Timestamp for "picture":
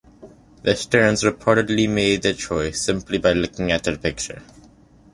3.95-4.41